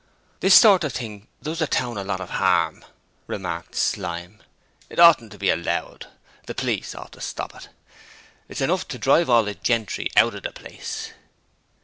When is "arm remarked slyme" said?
2.31-4.39